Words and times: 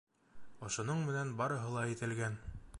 Ошоноң 0.69 1.05
менән 1.11 1.35
барыһы 1.43 1.71
ла 1.77 1.87
әйтелгән. 1.91 2.43